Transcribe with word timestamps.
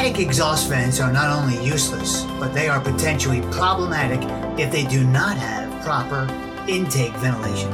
Attic 0.00 0.18
exhaust 0.18 0.70
vents 0.70 0.98
are 0.98 1.12
not 1.12 1.28
only 1.28 1.62
useless, 1.62 2.24
but 2.38 2.54
they 2.54 2.70
are 2.70 2.80
potentially 2.80 3.42
problematic 3.52 4.18
if 4.58 4.72
they 4.72 4.86
do 4.86 5.04
not 5.04 5.36
have 5.36 5.84
proper 5.84 6.26
intake 6.66 7.12
ventilation. 7.16 7.70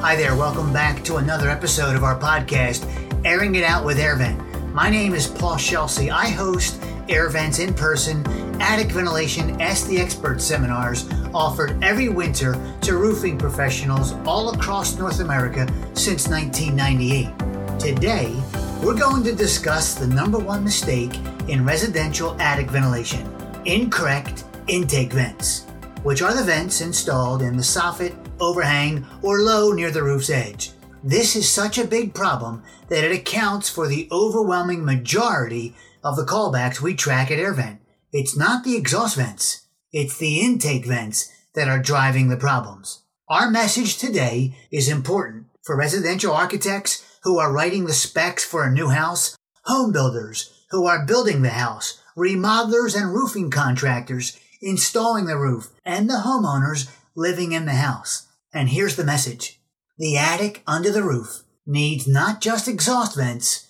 Hi 0.00 0.16
there, 0.16 0.34
welcome 0.34 0.72
back 0.72 1.04
to 1.04 1.16
another 1.16 1.50
episode 1.50 1.94
of 1.94 2.04
our 2.04 2.18
podcast, 2.18 2.88
Airing 3.22 3.54
It 3.54 3.64
Out 3.64 3.84
with 3.84 3.98
AirVent. 3.98 4.72
My 4.72 4.88
name 4.88 5.12
is 5.12 5.26
Paul 5.26 5.56
Scelsi. 5.56 6.08
I 6.08 6.30
host 6.30 6.80
AirVent's 7.06 7.58
in 7.58 7.74
person 7.74 8.26
attic 8.62 8.90
ventilation 8.90 9.60
Ask 9.60 9.88
the 9.88 10.00
Expert 10.00 10.40
seminars 10.40 11.06
offered 11.34 11.76
every 11.84 12.08
winter 12.08 12.58
to 12.80 12.96
roofing 12.96 13.36
professionals 13.36 14.14
all 14.24 14.54
across 14.54 14.96
North 14.96 15.20
America 15.20 15.66
since 15.92 16.28
1998. 16.28 17.78
Today, 17.78 18.34
we're 18.82 18.98
going 18.98 19.22
to 19.24 19.34
discuss 19.34 19.96
the 19.96 20.06
number 20.06 20.38
one 20.38 20.64
mistake 20.64 21.20
in 21.48 21.64
residential 21.64 22.40
attic 22.40 22.70
ventilation 22.70 23.26
incorrect 23.64 24.44
intake 24.68 25.12
vents, 25.12 25.66
which 26.02 26.22
are 26.22 26.34
the 26.34 26.42
vents 26.42 26.80
installed 26.80 27.42
in 27.42 27.56
the 27.56 27.62
soffit, 27.62 28.14
overhang, 28.40 29.06
or 29.22 29.40
low 29.40 29.72
near 29.72 29.90
the 29.90 30.02
roof's 30.02 30.30
edge. 30.30 30.72
This 31.02 31.36
is 31.36 31.48
such 31.48 31.78
a 31.78 31.86
big 31.86 32.14
problem 32.14 32.62
that 32.88 33.04
it 33.04 33.12
accounts 33.12 33.68
for 33.68 33.86
the 33.86 34.08
overwhelming 34.10 34.84
majority 34.84 35.74
of 36.02 36.16
the 36.16 36.24
callbacks 36.24 36.80
we 36.80 36.94
track 36.94 37.30
at 37.30 37.38
AirVent. 37.38 37.78
It's 38.12 38.36
not 38.36 38.64
the 38.64 38.76
exhaust 38.76 39.16
vents, 39.16 39.66
it's 39.92 40.18
the 40.18 40.40
intake 40.40 40.86
vents 40.86 41.32
that 41.54 41.68
are 41.68 41.78
driving 41.78 42.28
the 42.28 42.36
problems. 42.36 43.02
Our 43.28 43.50
message 43.50 43.98
today 43.98 44.56
is 44.70 44.88
important 44.88 45.46
for 45.62 45.76
residential 45.76 46.32
architects 46.32 47.04
who 47.24 47.38
are 47.38 47.52
writing 47.52 47.84
the 47.84 47.92
specs 47.92 48.44
for 48.44 48.64
a 48.64 48.72
new 48.72 48.88
house, 48.88 49.36
home 49.64 49.92
builders 49.92 50.57
who 50.70 50.86
are 50.86 51.06
building 51.06 51.42
the 51.42 51.50
house, 51.50 52.02
remodelers 52.16 52.96
and 52.96 53.14
roofing 53.14 53.50
contractors 53.50 54.38
installing 54.60 55.26
the 55.26 55.38
roof, 55.38 55.70
and 55.84 56.08
the 56.08 56.22
homeowners 56.24 56.90
living 57.14 57.52
in 57.52 57.64
the 57.64 57.72
house. 57.72 58.26
And 58.52 58.68
here's 58.68 58.96
the 58.96 59.04
message. 59.04 59.60
The 59.98 60.16
attic 60.16 60.62
under 60.66 60.90
the 60.90 61.02
roof 61.02 61.42
needs 61.66 62.06
not 62.06 62.40
just 62.40 62.68
exhaust 62.68 63.16
vents, 63.16 63.66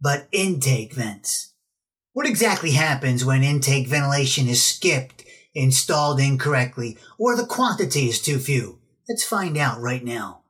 but 0.00 0.28
intake 0.32 0.94
vents. 0.94 1.52
What 2.12 2.26
exactly 2.26 2.72
happens 2.72 3.24
when 3.24 3.42
intake 3.42 3.88
ventilation 3.88 4.48
is 4.48 4.62
skipped, 4.62 5.24
installed 5.54 6.20
incorrectly, 6.20 6.98
or 7.18 7.36
the 7.36 7.46
quantity 7.46 8.08
is 8.08 8.20
too 8.20 8.38
few? 8.38 8.80
Let's 9.08 9.24
find 9.24 9.56
out 9.56 9.80
right 9.80 10.04
now. 10.04 10.42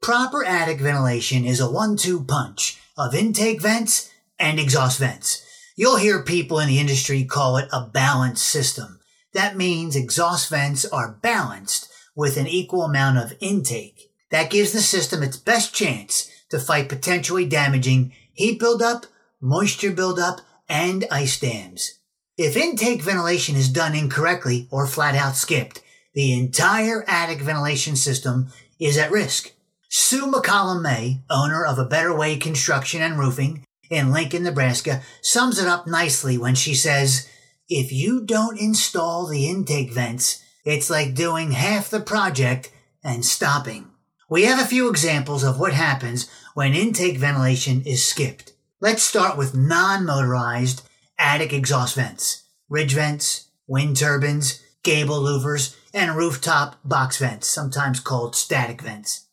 Proper 0.00 0.44
attic 0.44 0.80
ventilation 0.80 1.44
is 1.44 1.60
a 1.60 1.70
one-two 1.70 2.24
punch 2.24 2.78
of 2.96 3.14
intake 3.14 3.60
vents 3.60 4.10
and 4.38 4.58
exhaust 4.58 4.98
vents. 4.98 5.44
You'll 5.76 5.96
hear 5.96 6.22
people 6.22 6.58
in 6.58 6.68
the 6.68 6.80
industry 6.80 7.24
call 7.24 7.56
it 7.56 7.68
a 7.72 7.86
balanced 7.86 8.46
system. 8.46 8.98
That 9.32 9.56
means 9.56 9.94
exhaust 9.94 10.50
vents 10.50 10.84
are 10.84 11.18
balanced 11.22 11.88
with 12.16 12.36
an 12.36 12.46
equal 12.46 12.82
amount 12.82 13.18
of 13.18 13.36
intake. 13.40 14.10
That 14.30 14.50
gives 14.50 14.72
the 14.72 14.80
system 14.80 15.22
its 15.22 15.36
best 15.36 15.74
chance 15.74 16.28
to 16.50 16.58
fight 16.58 16.88
potentially 16.88 17.46
damaging 17.46 18.12
heat 18.32 18.58
buildup, 18.58 19.06
moisture 19.40 19.92
buildup, 19.92 20.40
and 20.68 21.04
ice 21.10 21.38
dams. 21.38 22.00
If 22.36 22.56
intake 22.56 23.02
ventilation 23.02 23.56
is 23.56 23.68
done 23.68 23.94
incorrectly 23.94 24.68
or 24.70 24.86
flat 24.86 25.14
out 25.14 25.36
skipped, 25.36 25.82
the 26.14 26.32
entire 26.32 27.04
attic 27.06 27.40
ventilation 27.40 27.96
system 27.96 28.48
is 28.80 28.98
at 28.98 29.10
risk. 29.10 29.52
Sue 29.88 30.26
McCollum 30.26 30.82
May, 30.82 31.22
owner 31.30 31.64
of 31.64 31.78
A 31.78 31.84
Better 31.84 32.14
Way 32.14 32.36
Construction 32.36 33.00
and 33.00 33.18
Roofing 33.18 33.64
in 33.90 34.12
Lincoln, 34.12 34.42
Nebraska, 34.42 35.02
sums 35.22 35.58
it 35.58 35.68
up 35.68 35.86
nicely 35.86 36.36
when 36.38 36.54
she 36.54 36.74
says, 36.74 37.28
If 37.68 37.92
you 37.92 38.24
don't 38.24 38.58
install 38.58 39.26
the 39.26 39.48
intake 39.48 39.92
vents, 39.92 40.42
it's 40.64 40.90
like 40.90 41.14
doing 41.14 41.52
half 41.52 41.90
the 41.90 42.00
project 42.00 42.70
and 43.02 43.24
stopping. 43.24 43.90
We 44.28 44.44
have 44.44 44.60
a 44.60 44.68
few 44.68 44.90
examples 44.90 45.42
of 45.42 45.58
what 45.58 45.72
happens 45.72 46.28
when 46.54 46.74
intake 46.74 47.16
ventilation 47.16 47.82
is 47.86 48.04
skipped. 48.04 48.52
Let's 48.80 49.02
start 49.02 49.38
with 49.38 49.54
non-motorized 49.54 50.82
attic 51.18 51.52
exhaust 51.52 51.96
vents, 51.96 52.44
ridge 52.68 52.94
vents, 52.94 53.48
wind 53.66 53.96
turbines, 53.96 54.62
gable 54.82 55.20
louvers, 55.20 55.74
and 55.94 56.16
rooftop 56.16 56.76
box 56.84 57.18
vents, 57.18 57.48
sometimes 57.48 58.00
called 58.00 58.36
static 58.36 58.82
vents. 58.82 59.27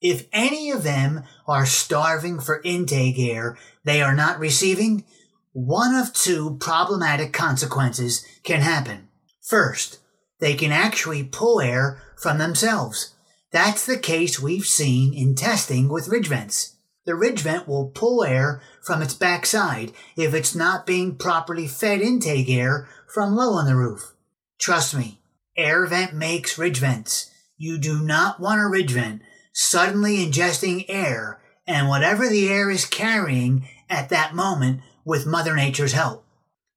If 0.00 0.26
any 0.32 0.70
of 0.70 0.82
them 0.82 1.24
are 1.46 1.66
starving 1.66 2.40
for 2.40 2.60
intake 2.62 3.18
air 3.18 3.56
they 3.84 4.02
are 4.02 4.14
not 4.14 4.38
receiving, 4.38 5.04
one 5.52 5.94
of 5.94 6.12
two 6.12 6.56
problematic 6.60 7.32
consequences 7.32 8.26
can 8.42 8.60
happen. 8.60 9.08
First, 9.42 10.00
they 10.38 10.54
can 10.54 10.72
actually 10.72 11.24
pull 11.24 11.60
air 11.60 12.02
from 12.18 12.38
themselves. 12.38 13.14
That's 13.52 13.86
the 13.86 13.96
case 13.96 14.40
we've 14.40 14.66
seen 14.66 15.14
in 15.14 15.34
testing 15.34 15.88
with 15.88 16.08
ridge 16.08 16.28
vents. 16.28 16.74
The 17.06 17.14
ridge 17.14 17.40
vent 17.40 17.68
will 17.68 17.88
pull 17.88 18.24
air 18.24 18.60
from 18.82 19.00
its 19.00 19.14
backside 19.14 19.92
if 20.16 20.34
it's 20.34 20.54
not 20.54 20.84
being 20.84 21.16
properly 21.16 21.68
fed 21.68 22.00
intake 22.00 22.50
air 22.50 22.88
from 23.06 23.36
low 23.36 23.54
on 23.54 23.66
the 23.66 23.76
roof. 23.76 24.12
Trust 24.58 24.94
me, 24.94 25.20
AirVent 25.56 26.12
makes 26.12 26.58
ridge 26.58 26.78
vents. 26.78 27.30
You 27.56 27.78
do 27.78 28.00
not 28.02 28.40
want 28.40 28.60
a 28.60 28.66
ridge 28.66 28.90
vent 28.90 29.22
suddenly 29.58 30.18
ingesting 30.18 30.84
air 30.86 31.40
and 31.66 31.88
whatever 31.88 32.28
the 32.28 32.46
air 32.46 32.70
is 32.70 32.84
carrying 32.84 33.66
at 33.88 34.10
that 34.10 34.34
moment 34.34 34.82
with 35.02 35.26
Mother 35.26 35.56
Nature's 35.56 35.94
help. 35.94 36.26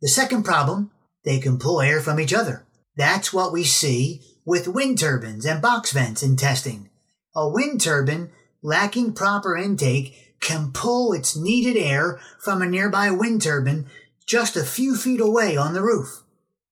The 0.01 0.07
second 0.07 0.43
problem, 0.43 0.89
they 1.25 1.39
can 1.39 1.59
pull 1.59 1.81
air 1.81 1.99
from 1.99 2.21
each 2.21 2.33
other. 2.33 2.65
That's 2.95 3.33
what 3.33 3.51
we 3.51 3.65
see 3.65 4.21
with 4.45 4.69
wind 4.69 4.97
turbines 4.97 5.45
and 5.45 5.61
box 5.61 5.91
vents 5.91 6.23
in 6.23 6.37
testing. 6.37 6.89
A 7.35 7.49
wind 7.49 7.81
turbine 7.81 8.29
lacking 8.61 9.11
proper 9.13 9.57
intake 9.57 10.37
can 10.39 10.71
pull 10.71 11.11
its 11.11 11.35
needed 11.35 11.75
air 11.75 12.17
from 12.39 12.61
a 12.61 12.65
nearby 12.65 13.11
wind 13.11 13.41
turbine 13.41 13.87
just 14.25 14.55
a 14.55 14.63
few 14.63 14.95
feet 14.95 15.19
away 15.19 15.57
on 15.57 15.73
the 15.73 15.83
roof. 15.83 16.23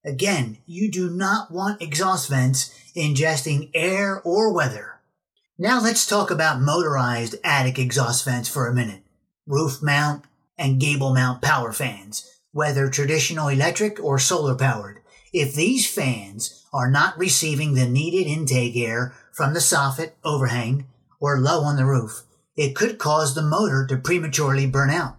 Again, 0.06 0.60
you 0.66 0.90
do 0.90 1.10
not 1.10 1.52
want 1.52 1.82
exhaust 1.82 2.30
vents 2.30 2.74
ingesting 2.96 3.72
air 3.74 4.22
or 4.24 4.54
weather. 4.54 4.97
Now 5.60 5.82
let's 5.82 6.06
talk 6.06 6.30
about 6.30 6.62
motorized 6.62 7.34
attic 7.44 7.80
exhaust 7.80 8.26
vents 8.26 8.48
for 8.48 8.68
a 8.68 8.76
minute. 8.76 9.02
Roof 9.48 9.82
mount 9.82 10.24
and 10.56 10.80
gable 10.80 11.16
mount 11.16 11.42
power 11.42 11.74
fans, 11.74 12.30
whether 12.52 12.92
traditional 12.92 13.48
electric 13.48 14.00
or 14.00 14.20
solar 14.20 14.54
powered. 14.54 15.00
If 15.34 15.56
these 15.56 15.92
fans 15.92 16.64
are 16.72 16.92
not 16.92 17.18
receiving 17.18 17.74
the 17.74 17.90
needed 17.90 18.30
intake 18.30 18.76
air 18.76 19.16
from 19.34 19.56
the 19.56 19.60
soffit, 19.60 20.12
overhang, 20.24 20.86
or 21.20 21.40
low 21.40 21.64
on 21.64 21.76
the 21.76 21.86
roof, 21.86 22.22
it 22.56 22.76
could 22.76 23.00
cause 23.00 23.34
the 23.34 23.42
motor 23.42 23.88
to 23.88 23.98
prematurely 23.98 24.68
burn 24.68 24.92
out. 24.92 25.18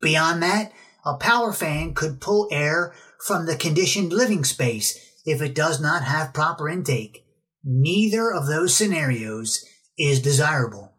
Beyond 0.00 0.42
that, 0.42 0.72
a 1.04 1.18
power 1.18 1.52
fan 1.52 1.92
could 1.92 2.22
pull 2.22 2.48
air 2.50 2.94
from 3.20 3.44
the 3.44 3.56
conditioned 3.56 4.10
living 4.10 4.42
space 4.42 4.98
if 5.26 5.42
it 5.42 5.54
does 5.54 5.82
not 5.82 6.02
have 6.02 6.32
proper 6.32 6.66
intake. 6.66 7.25
Neither 7.68 8.32
of 8.32 8.46
those 8.46 8.76
scenarios 8.76 9.64
is 9.98 10.22
desirable. 10.22 10.92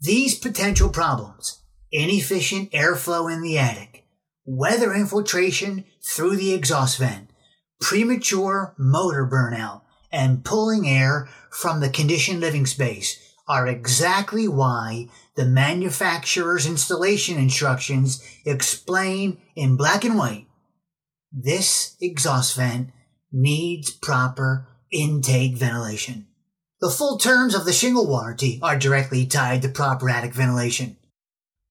These 0.00 0.38
potential 0.38 0.88
problems, 0.88 1.62
inefficient 1.92 2.72
airflow 2.72 3.30
in 3.30 3.42
the 3.42 3.58
attic, 3.58 4.06
weather 4.46 4.94
infiltration 4.94 5.84
through 6.02 6.36
the 6.36 6.54
exhaust 6.54 6.98
vent, 6.98 7.28
premature 7.78 8.74
motor 8.78 9.28
burnout, 9.30 9.82
and 10.10 10.44
pulling 10.44 10.88
air 10.88 11.28
from 11.50 11.80
the 11.80 11.90
conditioned 11.90 12.40
living 12.40 12.64
space 12.64 13.18
are 13.46 13.66
exactly 13.66 14.48
why 14.48 15.08
the 15.36 15.44
manufacturer's 15.44 16.66
installation 16.66 17.36
instructions 17.36 18.26
explain 18.46 19.38
in 19.54 19.76
black 19.76 20.04
and 20.04 20.16
white 20.16 20.46
this 21.36 21.96
exhaust 22.00 22.54
vent 22.54 22.90
needs 23.32 23.90
proper 23.90 24.68
intake 24.90 25.56
ventilation. 25.56 26.26
The 26.80 26.90
full 26.90 27.18
terms 27.18 27.54
of 27.54 27.64
the 27.64 27.72
shingle 27.72 28.06
warranty 28.06 28.58
are 28.62 28.78
directly 28.78 29.26
tied 29.26 29.62
to 29.62 29.68
proper 29.68 30.10
attic 30.10 30.34
ventilation. 30.34 30.96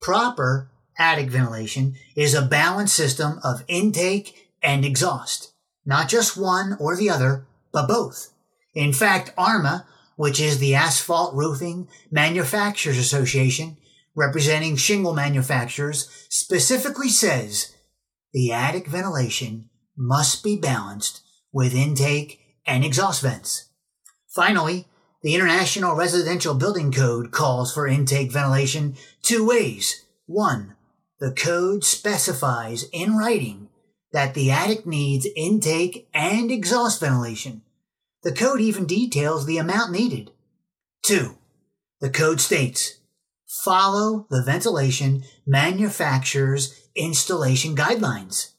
Proper 0.02 0.72
attic 0.98 1.30
ventilation 1.30 1.96
is 2.16 2.34
a 2.34 2.42
balanced 2.42 2.96
system 2.96 3.40
of 3.44 3.64
intake 3.68 4.50
and 4.62 4.86
exhaust, 4.86 5.54
not 5.86 6.10
just 6.10 6.38
one 6.38 6.78
or 6.80 6.96
the 6.96 7.10
other, 7.10 7.46
but 7.72 7.88
both. 7.88 8.34
In 8.74 8.94
fact, 8.94 9.34
ARMA, 9.38 9.86
which 10.16 10.40
is 10.40 10.60
the 10.60 10.76
Asphalt 10.76 11.36
Roofing 11.36 11.88
Manufacturers 12.12 12.98
Association, 12.98 13.78
representing 14.16 14.76
shingle 14.76 15.14
manufacturers, 15.14 16.10
specifically 16.30 17.10
says 17.10 17.76
the 18.32 18.52
attic 18.52 18.88
ventilation 18.88 19.70
must 19.98 20.44
be 20.44 20.58
balanced 20.58 21.22
with 21.52 21.76
intake 21.76 22.43
and 22.66 22.84
exhaust 22.84 23.22
vents. 23.22 23.70
Finally, 24.28 24.88
the 25.22 25.36
International 25.36 25.96
Residential 25.96 26.54
Building 26.54 26.92
Code 26.92 27.32
calls 27.32 27.74
for 27.74 27.88
intake 27.88 28.32
ventilation 28.32 28.96
two 29.22 29.46
ways. 29.48 30.06
One, 30.26 30.76
the 31.20 31.32
code 31.32 31.84
specifies 31.84 32.84
in 32.92 33.16
writing 33.16 33.70
that 34.12 34.34
the 34.34 34.52
attic 34.52 34.86
needs 34.86 35.28
intake 35.36 36.08
and 36.14 36.52
exhaust 36.52 37.00
ventilation. 37.00 37.62
The 38.24 38.32
code 38.32 38.62
even 38.62 38.86
details 38.86 39.46
the 39.46 39.58
amount 39.58 39.92
needed. 39.92 40.32
2. 41.04 41.38
The 42.00 42.10
code 42.10 42.40
states, 42.40 43.00
follow 43.64 44.28
the 44.30 44.44
ventilation 44.44 45.24
manufacturer's 45.46 46.90
installation 46.96 47.76
guidelines. 47.76 48.52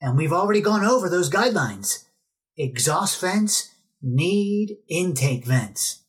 And 0.00 0.16
we've 0.16 0.32
already 0.32 0.60
gone 0.60 0.84
over 0.84 1.08
those 1.08 1.30
guidelines. 1.30 2.04
Exhaust 2.56 3.20
vents 3.20 3.74
need 4.00 4.76
intake 4.88 5.44
vents. 5.44 6.04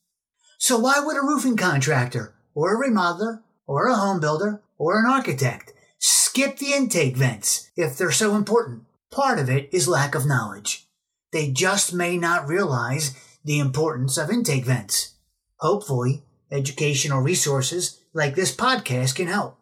So 0.59 0.77
why 0.77 0.99
would 0.99 1.17
a 1.17 1.21
roofing 1.21 1.57
contractor 1.57 2.35
or 2.53 2.75
a 2.75 2.89
remodeler 2.89 3.41
or 3.65 3.87
a 3.87 3.95
home 3.95 4.19
builder 4.19 4.61
or 4.77 4.99
an 4.99 5.05
architect 5.05 5.73
skip 5.99 6.57
the 6.57 6.73
intake 6.73 7.17
vents 7.17 7.71
if 7.75 7.97
they're 7.97 8.11
so 8.11 8.35
important? 8.35 8.83
Part 9.11 9.39
of 9.39 9.49
it 9.49 9.69
is 9.71 9.87
lack 9.87 10.13
of 10.13 10.27
knowledge. 10.27 10.87
They 11.31 11.51
just 11.51 11.93
may 11.93 12.17
not 12.17 12.47
realize 12.47 13.15
the 13.43 13.59
importance 13.59 14.17
of 14.17 14.29
intake 14.29 14.65
vents. 14.65 15.15
Hopefully, 15.59 16.23
educational 16.51 17.21
resources 17.21 17.99
like 18.13 18.35
this 18.35 18.55
podcast 18.55 19.15
can 19.15 19.27
help. 19.27 19.57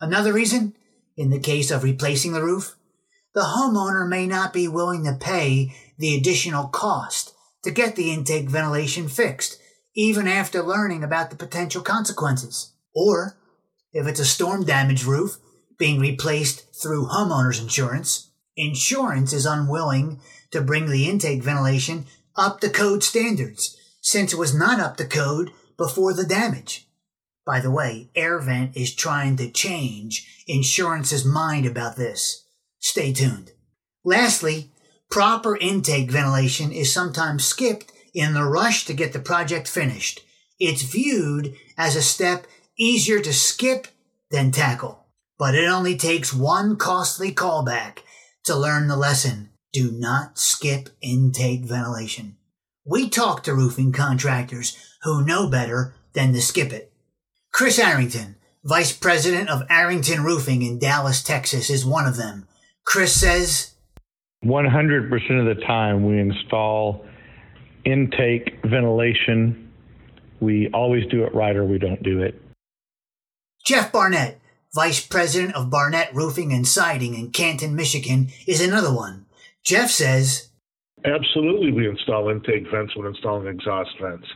Another 0.00 0.32
reason, 0.32 0.74
in 1.16 1.30
the 1.30 1.40
case 1.40 1.70
of 1.70 1.84
replacing 1.84 2.32
the 2.32 2.42
roof, 2.42 2.76
the 3.38 3.44
homeowner 3.44 4.08
may 4.08 4.26
not 4.26 4.52
be 4.52 4.66
willing 4.66 5.04
to 5.04 5.12
pay 5.12 5.72
the 5.96 6.16
additional 6.16 6.66
cost 6.66 7.32
to 7.62 7.70
get 7.70 7.94
the 7.94 8.12
intake 8.12 8.48
ventilation 8.48 9.06
fixed, 9.06 9.60
even 9.94 10.26
after 10.26 10.60
learning 10.60 11.04
about 11.04 11.30
the 11.30 11.36
potential 11.36 11.80
consequences. 11.80 12.72
Or, 12.96 13.38
if 13.92 14.08
it's 14.08 14.18
a 14.18 14.24
storm 14.24 14.64
damaged 14.64 15.04
roof 15.04 15.38
being 15.78 16.00
replaced 16.00 16.82
through 16.82 17.06
homeowner's 17.06 17.60
insurance, 17.60 18.32
insurance 18.56 19.32
is 19.32 19.46
unwilling 19.46 20.20
to 20.50 20.60
bring 20.60 20.86
the 20.86 21.08
intake 21.08 21.44
ventilation 21.44 22.06
up 22.34 22.58
to 22.58 22.68
code 22.68 23.04
standards 23.04 23.76
since 24.00 24.32
it 24.32 24.38
was 24.38 24.52
not 24.52 24.80
up 24.80 24.96
to 24.96 25.04
code 25.04 25.52
before 25.76 26.12
the 26.12 26.26
damage. 26.26 26.88
By 27.46 27.60
the 27.60 27.70
way, 27.70 28.10
AirVent 28.16 28.76
is 28.76 28.92
trying 28.92 29.36
to 29.36 29.48
change 29.48 30.44
insurance's 30.48 31.24
mind 31.24 31.66
about 31.66 31.94
this. 31.94 32.46
Stay 32.78 33.12
tuned. 33.12 33.52
Lastly, 34.04 34.70
proper 35.10 35.56
intake 35.56 36.10
ventilation 36.10 36.72
is 36.72 36.92
sometimes 36.92 37.44
skipped 37.44 37.92
in 38.14 38.34
the 38.34 38.44
rush 38.44 38.84
to 38.86 38.94
get 38.94 39.12
the 39.12 39.18
project 39.18 39.68
finished. 39.68 40.20
It's 40.58 40.82
viewed 40.82 41.54
as 41.76 41.94
a 41.94 42.02
step 42.02 42.46
easier 42.78 43.20
to 43.20 43.32
skip 43.32 43.88
than 44.30 44.50
tackle. 44.50 45.06
But 45.38 45.54
it 45.54 45.68
only 45.68 45.96
takes 45.96 46.34
one 46.34 46.76
costly 46.76 47.32
callback 47.32 47.98
to 48.44 48.56
learn 48.56 48.88
the 48.88 48.96
lesson. 48.96 49.50
Do 49.72 49.92
not 49.92 50.38
skip 50.38 50.88
intake 51.00 51.64
ventilation. 51.64 52.36
We 52.84 53.08
talk 53.08 53.44
to 53.44 53.54
roofing 53.54 53.92
contractors 53.92 54.76
who 55.02 55.24
know 55.24 55.48
better 55.48 55.94
than 56.14 56.32
to 56.32 56.40
skip 56.40 56.72
it. 56.72 56.92
Chris 57.52 57.78
Arrington, 57.78 58.36
Vice 58.64 58.92
President 58.92 59.48
of 59.48 59.62
Arrington 59.70 60.24
Roofing 60.24 60.62
in 60.62 60.78
Dallas, 60.78 61.22
Texas, 61.22 61.70
is 61.70 61.84
one 61.84 62.06
of 62.06 62.16
them. 62.16 62.47
Chris 62.88 63.20
says 63.20 63.74
100% 64.46 65.12
of 65.12 65.56
the 65.56 65.62
time 65.66 66.06
we 66.06 66.18
install 66.18 67.04
intake 67.84 68.64
ventilation. 68.64 69.70
We 70.40 70.70
always 70.72 71.04
do 71.10 71.24
it 71.24 71.34
right 71.34 71.54
or 71.54 71.66
we 71.66 71.78
don't 71.78 72.02
do 72.02 72.22
it. 72.22 72.40
Jeff 73.66 73.92
Barnett, 73.92 74.40
Vice 74.74 75.06
President 75.06 75.54
of 75.54 75.68
Barnett 75.68 76.14
Roofing 76.14 76.50
and 76.50 76.66
Siding 76.66 77.14
in 77.14 77.30
Canton, 77.30 77.76
Michigan, 77.76 78.28
is 78.46 78.66
another 78.66 78.94
one. 78.94 79.26
Jeff 79.62 79.90
says 79.90 80.48
Absolutely, 81.04 81.72
we 81.72 81.86
install 81.86 82.30
intake 82.30 82.70
vents 82.72 82.96
when 82.96 83.06
installing 83.06 83.48
exhaust 83.48 83.90
vents. 84.00 84.26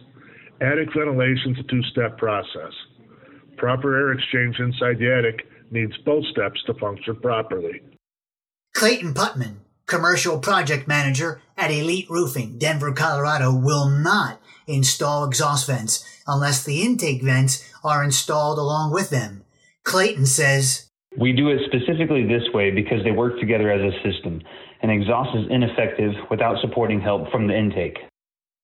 Attic 0.61 0.93
ventilation 0.95 1.53
is 1.53 1.59
a 1.61 1.71
two 1.71 1.83
step 1.85 2.19
process. 2.19 2.75
Proper 3.57 3.97
air 3.97 4.13
exchange 4.13 4.57
inside 4.59 4.99
the 4.99 5.11
attic 5.11 5.47
needs 5.71 5.97
both 6.05 6.27
steps 6.27 6.63
to 6.67 6.75
function 6.75 7.17
properly. 7.17 7.81
Clayton 8.75 9.15
Putman, 9.15 9.57
Commercial 9.87 10.39
Project 10.39 10.89
Manager 10.89 11.41
at 11.57 11.71
Elite 11.71 12.09
Roofing, 12.11 12.59
Denver, 12.59 12.93
Colorado, 12.93 13.55
will 13.55 13.89
not 13.89 14.41
install 14.67 15.25
exhaust 15.25 15.67
vents 15.67 16.05
unless 16.27 16.65
the 16.65 16.83
intake 16.83 17.23
vents 17.23 17.71
are 17.85 18.03
installed 18.03 18.59
along 18.59 18.93
with 18.93 19.11
them. 19.11 19.45
Clayton 19.85 20.27
says, 20.27 20.89
We 21.19 21.33
do 21.33 21.49
it 21.49 21.61
specifically 21.67 22.27
this 22.27 22.49
way 22.55 22.71
because 22.71 23.05
they 23.05 23.11
work 23.11 23.39
together 23.39 23.71
as 23.71 23.81
a 23.83 24.03
system, 24.03 24.41
and 24.81 24.91
exhaust 24.91 25.37
is 25.37 25.47
ineffective 25.51 26.15
without 26.31 26.57
supporting 26.61 27.01
help 27.01 27.31
from 27.31 27.47
the 27.47 27.57
intake. 27.57 27.99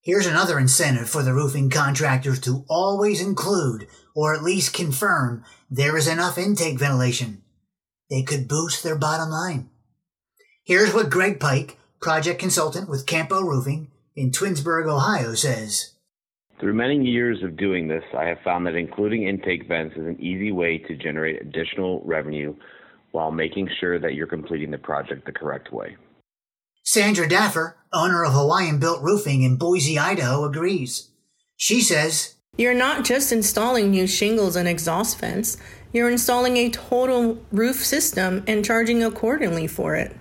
Here's 0.02 0.26
another 0.26 0.58
incentive 0.58 1.10
for 1.10 1.22
the 1.22 1.34
roofing 1.34 1.70
contractors 1.70 2.40
to 2.40 2.64
always 2.68 3.20
include, 3.20 3.86
or 4.16 4.34
at 4.34 4.42
least 4.42 4.72
confirm, 4.72 5.44
there 5.70 5.96
is 5.96 6.08
enough 6.08 6.38
intake 6.38 6.78
ventilation. 6.78 7.42
They 8.08 8.22
could 8.22 8.48
boost 8.48 8.82
their 8.82 8.96
bottom 8.96 9.28
line. 9.28 9.68
Here's 10.68 10.92
what 10.92 11.08
Greg 11.08 11.40
Pike, 11.40 11.78
project 11.98 12.38
consultant 12.38 12.90
with 12.90 13.06
Campo 13.06 13.40
Roofing 13.40 13.90
in 14.14 14.30
Twinsburg, 14.30 14.86
Ohio, 14.86 15.32
says. 15.32 15.92
Through 16.60 16.74
many 16.74 17.02
years 17.06 17.42
of 17.42 17.56
doing 17.56 17.88
this, 17.88 18.04
I 18.14 18.26
have 18.26 18.42
found 18.44 18.66
that 18.66 18.74
including 18.74 19.26
intake 19.26 19.66
vents 19.66 19.96
is 19.96 20.06
an 20.06 20.20
easy 20.20 20.52
way 20.52 20.76
to 20.76 20.94
generate 20.94 21.40
additional 21.40 22.02
revenue 22.04 22.54
while 23.12 23.30
making 23.30 23.70
sure 23.80 23.98
that 23.98 24.12
you're 24.12 24.26
completing 24.26 24.70
the 24.70 24.76
project 24.76 25.24
the 25.24 25.32
correct 25.32 25.72
way. 25.72 25.96
Sandra 26.84 27.26
Daffer, 27.26 27.76
owner 27.94 28.22
of 28.22 28.34
Hawaiian 28.34 28.78
Built 28.78 29.02
Roofing 29.02 29.44
in 29.44 29.56
Boise, 29.56 29.98
Idaho, 29.98 30.44
agrees. 30.44 31.08
She 31.56 31.80
says, 31.80 32.34
You're 32.58 32.74
not 32.74 33.06
just 33.06 33.32
installing 33.32 33.90
new 33.90 34.06
shingles 34.06 34.54
and 34.54 34.68
exhaust 34.68 35.18
vents, 35.18 35.56
you're 35.94 36.10
installing 36.10 36.58
a 36.58 36.68
total 36.68 37.42
roof 37.52 37.76
system 37.76 38.44
and 38.46 38.62
charging 38.62 39.02
accordingly 39.02 39.66
for 39.66 39.96
it. 39.96 40.14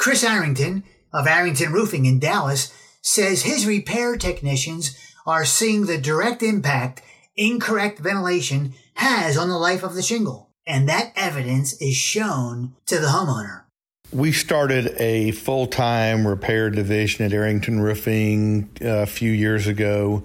Chris 0.00 0.24
Arrington 0.24 0.82
of 1.12 1.26
Arrington 1.26 1.74
Roofing 1.74 2.06
in 2.06 2.18
Dallas 2.18 2.72
says 3.02 3.42
his 3.42 3.66
repair 3.66 4.16
technicians 4.16 4.96
are 5.26 5.44
seeing 5.44 5.84
the 5.84 5.98
direct 5.98 6.42
impact 6.42 7.02
incorrect 7.36 7.98
ventilation 7.98 8.72
has 8.94 9.36
on 9.36 9.50
the 9.50 9.58
life 9.58 9.82
of 9.82 9.94
the 9.94 10.00
shingle, 10.00 10.48
and 10.66 10.88
that 10.88 11.12
evidence 11.16 11.74
is 11.82 11.94
shown 11.96 12.74
to 12.86 12.98
the 12.98 13.08
homeowner. 13.08 13.64
We 14.10 14.32
started 14.32 14.94
a 14.98 15.32
full 15.32 15.66
time 15.66 16.26
repair 16.26 16.70
division 16.70 17.26
at 17.26 17.34
Arrington 17.34 17.80
Roofing 17.80 18.70
uh, 18.80 19.02
a 19.02 19.06
few 19.06 19.30
years 19.30 19.66
ago, 19.66 20.24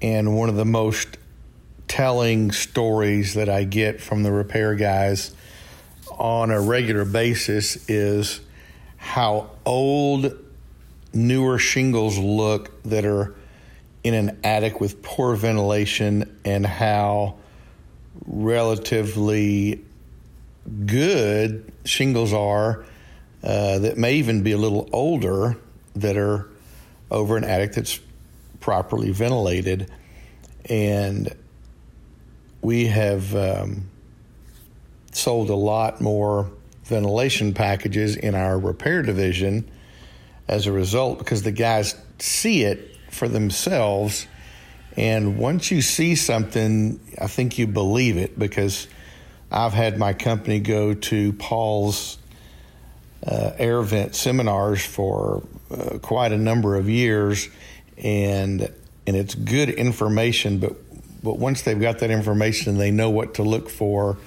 and 0.00 0.38
one 0.38 0.48
of 0.48 0.56
the 0.56 0.64
most 0.64 1.18
telling 1.86 2.50
stories 2.50 3.34
that 3.34 3.50
I 3.50 3.64
get 3.64 4.00
from 4.00 4.22
the 4.22 4.32
repair 4.32 4.74
guys 4.74 5.34
on 6.12 6.50
a 6.50 6.62
regular 6.62 7.04
basis 7.04 7.90
is 7.90 8.40
how 9.02 9.50
old 9.66 10.32
newer 11.12 11.58
shingles 11.58 12.16
look 12.18 12.80
that 12.84 13.04
are 13.04 13.34
in 14.04 14.14
an 14.14 14.38
attic 14.44 14.80
with 14.80 15.02
poor 15.02 15.34
ventilation 15.34 16.38
and 16.44 16.64
how 16.64 17.34
relatively 18.26 19.84
good 20.86 21.70
shingles 21.84 22.32
are 22.32 22.84
uh, 23.42 23.80
that 23.80 23.98
may 23.98 24.14
even 24.14 24.44
be 24.44 24.52
a 24.52 24.56
little 24.56 24.88
older 24.92 25.58
that 25.96 26.16
are 26.16 26.48
over 27.10 27.36
an 27.36 27.42
attic 27.42 27.72
that's 27.72 27.98
properly 28.60 29.10
ventilated. 29.10 29.90
And 30.70 31.34
we 32.62 32.86
have 32.86 33.34
um, 33.34 33.90
sold 35.10 35.50
a 35.50 35.56
lot 35.56 36.00
more 36.00 36.52
ventilation 36.92 37.54
packages 37.54 38.16
in 38.16 38.34
our 38.34 38.58
repair 38.58 39.02
division 39.02 39.68
as 40.46 40.66
a 40.66 40.72
result 40.72 41.18
because 41.18 41.42
the 41.42 41.50
guys 41.50 41.96
see 42.18 42.64
it 42.64 42.96
for 43.10 43.28
themselves. 43.28 44.26
And 44.94 45.38
once 45.38 45.70
you 45.70 45.80
see 45.80 46.14
something, 46.16 47.00
I 47.18 47.28
think 47.28 47.58
you 47.58 47.66
believe 47.66 48.18
it 48.18 48.38
because 48.38 48.86
I've 49.50 49.72
had 49.72 49.98
my 49.98 50.12
company 50.12 50.60
go 50.60 50.92
to 50.92 51.32
Paul's 51.32 52.18
uh, 53.26 53.52
air 53.56 53.80
vent 53.80 54.14
seminars 54.14 54.84
for 54.84 55.42
uh, 55.70 55.98
quite 55.98 56.32
a 56.32 56.38
number 56.38 56.76
of 56.76 56.90
years, 56.90 57.48
and 57.96 58.70
and 59.06 59.16
it's 59.16 59.34
good 59.34 59.70
information. 59.70 60.58
But 60.58 60.74
but 61.22 61.38
once 61.38 61.62
they've 61.62 61.80
got 61.80 62.00
that 62.00 62.10
information 62.10 62.76
they 62.78 62.90
know 62.90 63.10
what 63.10 63.34
to 63.34 63.42
look 63.42 63.70
for, 63.70 64.18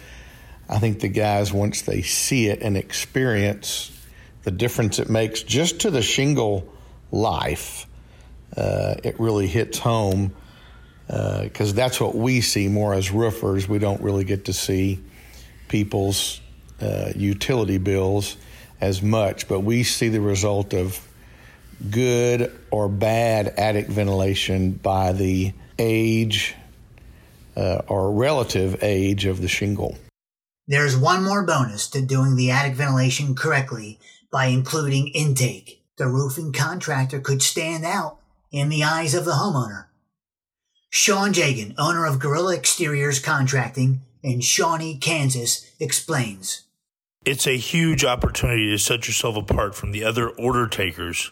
I 0.67 0.79
think 0.79 1.00
the 1.00 1.07
guys 1.07 1.53
once 1.53 1.84
they 1.84 2.01
see 2.01 2.48
it 2.48 2.62
and 2.62 2.75
experience 2.75 3.91
the 4.43 4.51
difference 4.51 5.00
it 5.00 5.10
makes 5.10 5.43
just 5.43 5.81
to 5.81 5.91
the 5.91 6.01
shingle 6.01 6.72
life, 7.12 7.88
uh, 8.55 8.95
it 9.03 9.19
really 9.19 9.48
hits 9.48 9.79
home 9.79 10.34
because 11.07 11.72
uh, 11.72 11.75
that's 11.75 12.00
what 12.00 12.15
we 12.15 12.41
see 12.41 12.67
more 12.67 12.93
as 12.93 13.12
roofers. 13.12 13.67
We 13.67 13.79
don't 13.79 14.01
really 14.01 14.24
get 14.24 14.45
to 14.45 14.53
see 14.53 15.01
people's 15.67 16.41
uh, 16.81 17.12
utility 17.15 17.77
bills 17.77 18.38
as 18.81 19.01
much, 19.01 19.48
but 19.48 19.62
we 19.62 19.84
see 19.84 20.10
the 20.10 20.22
result 20.22 20.74
of 20.74 21.00
good 21.89 22.51
or 22.72 22.88
bad 22.88 23.48
attic 23.48 23.88
ventilation 23.88 24.72
by 24.72 25.13
the 25.13 25.53
age 25.77 26.55
uh, 27.55 27.81
or 27.88 28.12
relative 28.12 28.84
age 28.84 29.25
of 29.25 29.41
the 29.41 29.48
shingle. 29.48 29.98
There's 30.67 30.98
one 30.98 31.24
more 31.24 31.43
bonus 31.43 31.88
to 31.89 32.01
doing 32.01 32.36
the 32.36 32.50
attic 32.50 32.74
ventilation 32.74 33.36
correctly 33.36 34.00
by 34.31 34.45
including 34.48 35.10
intake. 35.10 35.84
The 35.98 36.07
roofing 36.07 36.53
contractor 36.53 37.19
could 37.19 37.43
stand 37.43 37.86
out 37.86 38.17
in 38.51 38.69
the 38.69 38.84
eyes 38.84 39.13
of 39.13 39.25
the 39.25 39.34
homeowner. 39.34 39.86
Sean 40.89 41.34
Jagan, 41.34 41.75
owner 41.77 42.05
of 42.05 42.19
Gorilla 42.19 42.55
Exteriors 42.55 43.19
Contracting 43.19 44.01
in 44.24 44.41
Shawnee, 44.41 44.98
Kansas, 44.98 45.69
explains. 45.79 46.63
It's 47.25 47.45
a 47.45 47.57
huge 47.57 48.03
opportunity 48.03 48.69
to 48.72 48.77
set 48.79 49.07
yourself 49.07 49.36
apart 49.36 49.75
from 49.75 49.91
the 49.91 50.03
other 50.03 50.29
order 50.29 50.67
takers 50.67 51.31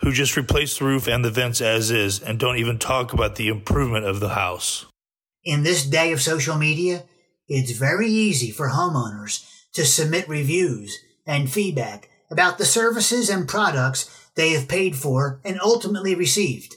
who 0.00 0.12
just 0.12 0.36
replace 0.36 0.78
the 0.78 0.86
roof 0.86 1.06
and 1.06 1.24
the 1.24 1.30
vents 1.30 1.60
as 1.60 1.90
is 1.90 2.20
and 2.20 2.38
don't 2.38 2.56
even 2.56 2.78
talk 2.78 3.12
about 3.12 3.36
the 3.36 3.48
improvement 3.48 4.06
of 4.06 4.20
the 4.20 4.30
house. 4.30 4.86
In 5.44 5.62
this 5.62 5.84
day 5.84 6.12
of 6.12 6.22
social 6.22 6.56
media, 6.56 7.02
it's 7.50 7.72
very 7.72 8.06
easy 8.08 8.52
for 8.52 8.68
homeowners 8.68 9.44
to 9.72 9.84
submit 9.84 10.28
reviews 10.28 11.00
and 11.26 11.50
feedback 11.50 12.08
about 12.30 12.58
the 12.58 12.64
services 12.64 13.28
and 13.28 13.48
products 13.48 14.28
they 14.36 14.50
have 14.50 14.68
paid 14.68 14.94
for 14.94 15.40
and 15.44 15.60
ultimately 15.60 16.14
received. 16.14 16.76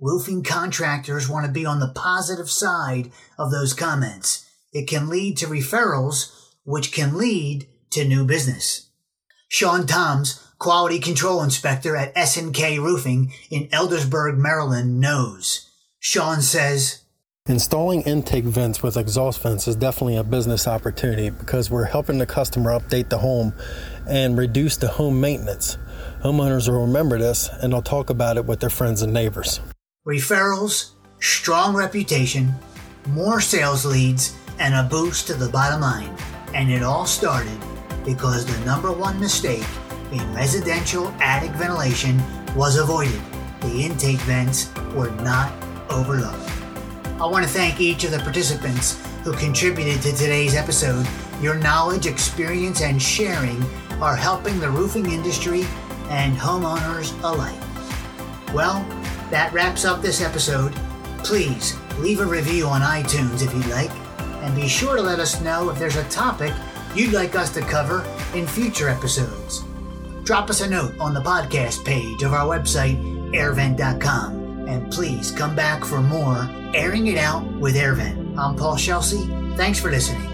Roofing 0.00 0.42
contractors 0.42 1.28
want 1.28 1.46
to 1.46 1.52
be 1.52 1.64
on 1.64 1.78
the 1.78 1.92
positive 1.94 2.50
side 2.50 3.12
of 3.38 3.52
those 3.52 3.72
comments. 3.72 4.44
It 4.72 4.88
can 4.88 5.08
lead 5.08 5.36
to 5.36 5.46
referrals, 5.46 6.36
which 6.64 6.92
can 6.92 7.16
lead 7.16 7.68
to 7.90 8.04
new 8.04 8.24
business. 8.24 8.90
Sean 9.48 9.86
Toms, 9.86 10.44
quality 10.58 10.98
control 10.98 11.44
inspector 11.44 11.96
at 11.96 12.14
SNK 12.16 12.78
Roofing 12.78 13.32
in 13.50 13.68
Eldersburg, 13.68 14.36
Maryland, 14.36 14.98
knows. 14.98 15.70
Sean 16.00 16.42
says, 16.42 17.01
Installing 17.46 18.02
intake 18.02 18.44
vents 18.44 18.84
with 18.84 18.96
exhaust 18.96 19.42
vents 19.42 19.66
is 19.66 19.74
definitely 19.74 20.14
a 20.14 20.22
business 20.22 20.68
opportunity 20.68 21.28
because 21.28 21.72
we're 21.72 21.86
helping 21.86 22.18
the 22.18 22.24
customer 22.24 22.70
update 22.70 23.08
the 23.08 23.18
home 23.18 23.52
and 24.08 24.38
reduce 24.38 24.76
the 24.76 24.86
home 24.86 25.20
maintenance. 25.20 25.76
Homeowners 26.22 26.68
will 26.68 26.86
remember 26.86 27.18
this 27.18 27.48
and 27.60 27.72
they'll 27.72 27.82
talk 27.82 28.10
about 28.10 28.36
it 28.36 28.44
with 28.44 28.60
their 28.60 28.70
friends 28.70 29.02
and 29.02 29.12
neighbors. 29.12 29.58
Referrals, 30.06 30.92
strong 31.18 31.74
reputation, 31.74 32.54
more 33.08 33.40
sales 33.40 33.84
leads, 33.84 34.36
and 34.60 34.72
a 34.72 34.88
boost 34.88 35.26
to 35.26 35.34
the 35.34 35.48
bottom 35.48 35.80
line. 35.80 36.16
And 36.54 36.70
it 36.70 36.84
all 36.84 37.06
started 37.06 37.58
because 38.04 38.46
the 38.46 38.64
number 38.64 38.92
one 38.92 39.18
mistake 39.18 39.66
in 40.12 40.32
residential 40.32 41.08
attic 41.20 41.50
ventilation 41.56 42.22
was 42.54 42.76
avoided. 42.76 43.20
The 43.62 43.82
intake 43.82 44.20
vents 44.20 44.72
were 44.94 45.10
not 45.22 45.52
overlooked. 45.90 46.51
I 47.22 47.26
want 47.26 47.44
to 47.44 47.50
thank 47.50 47.80
each 47.80 48.02
of 48.02 48.10
the 48.10 48.18
participants 48.18 49.00
who 49.22 49.32
contributed 49.34 50.02
to 50.02 50.10
today's 50.10 50.56
episode. 50.56 51.06
Your 51.40 51.54
knowledge, 51.54 52.06
experience, 52.06 52.82
and 52.82 53.00
sharing 53.00 53.62
are 54.02 54.16
helping 54.16 54.58
the 54.58 54.68
roofing 54.68 55.06
industry 55.06 55.64
and 56.08 56.36
homeowners 56.36 57.16
alike. 57.22 57.54
Well, 58.52 58.84
that 59.30 59.52
wraps 59.52 59.84
up 59.84 60.02
this 60.02 60.20
episode. 60.20 60.72
Please 61.18 61.78
leave 61.98 62.18
a 62.18 62.26
review 62.26 62.66
on 62.66 62.80
iTunes 62.80 63.46
if 63.46 63.54
you'd 63.54 63.68
like, 63.68 63.92
and 64.42 64.56
be 64.56 64.66
sure 64.66 64.96
to 64.96 65.02
let 65.02 65.20
us 65.20 65.40
know 65.40 65.70
if 65.70 65.78
there's 65.78 65.94
a 65.94 66.08
topic 66.08 66.52
you'd 66.92 67.12
like 67.12 67.36
us 67.36 67.54
to 67.54 67.60
cover 67.60 68.04
in 68.34 68.48
future 68.48 68.88
episodes. 68.88 69.62
Drop 70.24 70.50
us 70.50 70.60
a 70.60 70.68
note 70.68 70.98
on 70.98 71.14
the 71.14 71.20
podcast 71.22 71.84
page 71.84 72.24
of 72.24 72.32
our 72.32 72.46
website, 72.46 73.00
airvent.com 73.32 74.42
and 74.68 74.90
please 74.90 75.30
come 75.30 75.54
back 75.54 75.84
for 75.84 76.00
more 76.00 76.48
Airing 76.74 77.06
It 77.06 77.18
Out 77.18 77.44
with 77.60 77.76
AirVent. 77.76 78.38
I'm 78.38 78.56
Paul 78.56 78.76
Scelsi. 78.76 79.56
Thanks 79.58 79.78
for 79.78 79.90
listening. 79.90 80.31